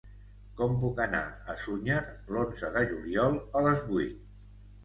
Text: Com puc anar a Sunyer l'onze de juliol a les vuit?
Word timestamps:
Com 0.61 0.71
puc 0.83 1.01
anar 1.03 1.19
a 1.53 1.55
Sunyer 1.65 1.99
l'onze 2.37 2.73
de 2.79 2.85
juliol 2.95 3.39
a 3.61 3.65
les 3.67 3.89
vuit? 3.93 4.21